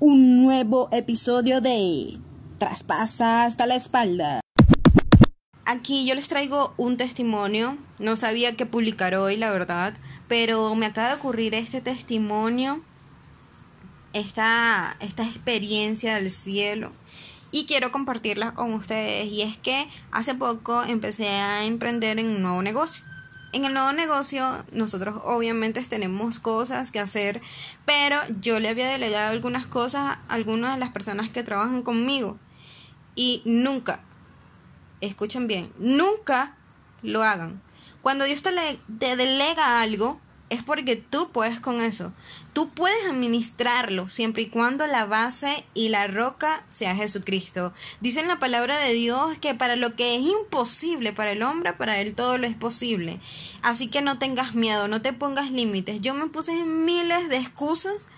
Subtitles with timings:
[0.00, 2.18] un nuevo episodio de
[2.58, 4.40] Traspasa hasta la espalda.
[5.66, 9.92] Aquí yo les traigo un testimonio, no sabía qué publicar hoy, la verdad,
[10.26, 12.80] pero me acaba de ocurrir este testimonio,
[14.14, 16.92] esta, esta experiencia del cielo
[17.52, 19.30] y quiero compartirla con ustedes.
[19.30, 23.04] Y es que hace poco empecé a emprender en un nuevo negocio.
[23.52, 27.40] En el nuevo negocio nosotros obviamente tenemos cosas que hacer,
[27.84, 32.38] pero yo le había delegado algunas cosas a algunas de las personas que trabajan conmigo
[33.16, 34.00] y nunca,
[35.00, 36.56] escuchen bien, nunca
[37.02, 37.60] lo hagan.
[38.02, 42.12] Cuando Dios te, le, te delega algo, es porque tú puedes con eso.
[42.52, 47.72] Tú puedes administrarlo siempre y cuando la base y la roca sea Jesucristo.
[48.00, 51.72] Dice en la palabra de Dios que para lo que es imposible para el hombre,
[51.72, 53.20] para él todo lo es posible.
[53.62, 56.00] Así que no tengas miedo, no te pongas límites.
[56.00, 58.08] Yo me puse miles de excusas.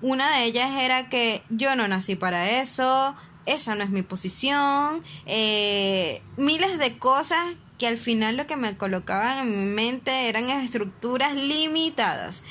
[0.00, 5.02] Una de ellas era que yo no nací para eso, esa no es mi posición,
[5.24, 10.48] eh, miles de cosas que al final lo que me colocaban en mi mente eran
[10.48, 12.42] estructuras limitadas.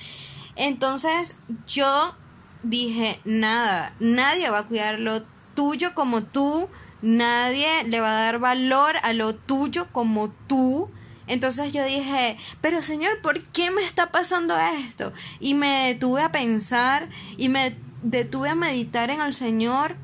[0.56, 1.36] Entonces
[1.68, 2.16] yo
[2.64, 5.24] dije, nada, nadie va a cuidar lo
[5.54, 6.70] tuyo como tú,
[7.02, 10.90] nadie le va a dar valor a lo tuyo como tú.
[11.28, 15.12] Entonces yo dije, pero Señor, ¿por qué me está pasando esto?
[15.40, 19.98] Y me detuve a pensar y me detuve a meditar en el Señor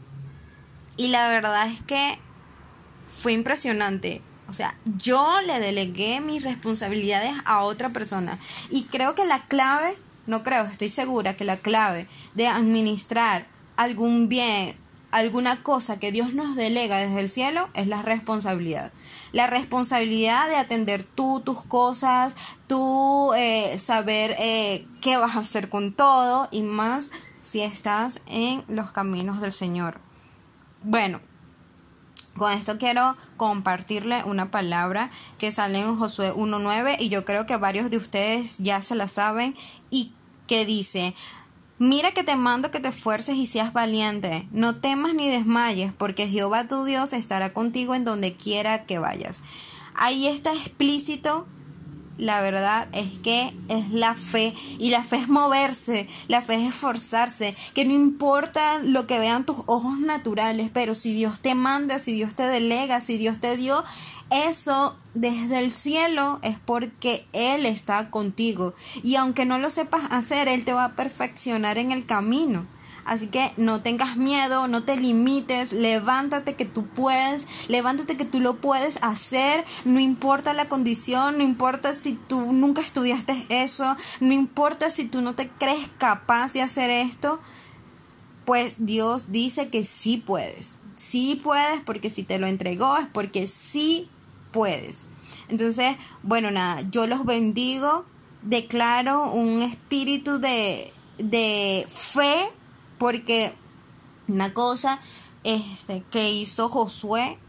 [0.97, 2.19] y la verdad es que
[3.07, 4.21] fue impresionante.
[4.51, 8.37] O sea, yo le delegué mis responsabilidades a otra persona.
[8.69, 9.95] Y creo que la clave,
[10.27, 14.75] no creo, estoy segura que la clave de administrar algún bien,
[15.11, 18.91] alguna cosa que Dios nos delega desde el cielo es la responsabilidad.
[19.31, 22.35] La responsabilidad de atender tú tus cosas,
[22.67, 27.09] tú eh, saber eh, qué vas a hacer con todo y más
[27.41, 30.01] si estás en los caminos del Señor.
[30.83, 31.21] Bueno,
[32.35, 37.57] con esto quiero compartirle una palabra que sale en Josué 1.9 y yo creo que
[37.57, 39.55] varios de ustedes ya se la saben
[39.89, 40.13] y
[40.47, 41.15] que dice,
[41.77, 46.27] mira que te mando que te esfuerces y seas valiente, no temas ni desmayes, porque
[46.27, 49.41] Jehová tu Dios estará contigo en donde quiera que vayas.
[49.95, 51.47] Ahí está explícito
[52.21, 56.69] la verdad es que es la fe y la fe es moverse, la fe es
[56.69, 61.97] esforzarse, que no importa lo que vean tus ojos naturales, pero si Dios te manda,
[61.97, 63.83] si Dios te delega, si Dios te dio
[64.29, 70.47] eso desde el cielo es porque Él está contigo y aunque no lo sepas hacer,
[70.47, 72.67] Él te va a perfeccionar en el camino.
[73.05, 78.39] Así que no tengas miedo, no te limites, levántate que tú puedes, levántate que tú
[78.39, 84.33] lo puedes hacer, no importa la condición, no importa si tú nunca estudiaste eso, no
[84.33, 87.39] importa si tú no te crees capaz de hacer esto,
[88.45, 93.47] pues Dios dice que sí puedes, sí puedes porque si te lo entregó es porque
[93.47, 94.09] sí
[94.51, 95.05] puedes.
[95.49, 98.05] Entonces, bueno, nada, yo los bendigo,
[98.41, 102.49] declaro un espíritu de, de fe
[103.01, 103.51] porque
[104.27, 104.99] una cosa
[105.43, 107.39] este, que hizo Josué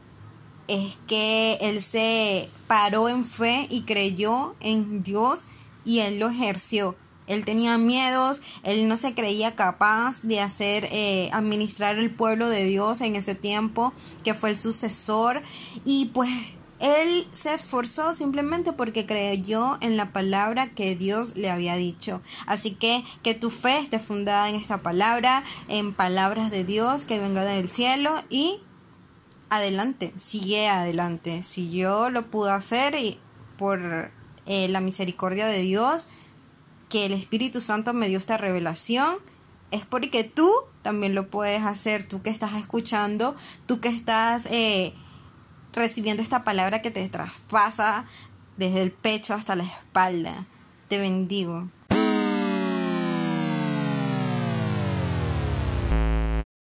[0.66, 5.48] es que él se paró en fe y creyó en Dios
[5.84, 6.96] y él lo ejerció.
[7.26, 12.64] Él tenía miedos, él no se creía capaz de hacer, eh, administrar el pueblo de
[12.64, 13.92] Dios en ese tiempo,
[14.24, 15.42] que fue el sucesor.
[15.84, 16.30] Y pues
[16.82, 22.20] él se esforzó simplemente porque creyó en la palabra que Dios le había dicho.
[22.44, 27.20] Así que que tu fe esté fundada en esta palabra, en palabras de Dios que
[27.20, 28.60] venga del cielo y
[29.48, 31.44] adelante, sigue adelante.
[31.44, 32.96] Si yo lo pude hacer
[33.56, 34.10] por
[34.46, 36.08] eh, la misericordia de Dios,
[36.88, 39.18] que el Espíritu Santo me dio esta revelación,
[39.70, 40.50] es porque tú
[40.82, 44.94] también lo puedes hacer, tú que estás escuchando, tú que estás eh,
[45.72, 48.04] recibiendo esta palabra que te traspasa
[48.56, 50.46] desde el pecho hasta la espalda.
[50.88, 51.68] Te bendigo.